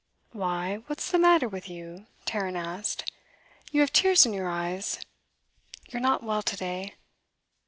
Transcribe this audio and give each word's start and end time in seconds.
'Why, 0.31 0.77
what's 0.87 1.11
the 1.11 1.19
matter 1.19 1.47
with 1.47 1.69
you?' 1.69 2.07
Tarrant 2.25 2.57
asked. 2.57 3.11
'You 3.71 3.81
have 3.81 3.93
tears 3.93 4.25
in 4.25 4.33
your 4.33 4.49
eyes. 4.49 4.97
You're 5.89 6.01
not 6.01 6.23
well 6.23 6.41
to 6.41 6.57
day. 6.57 6.95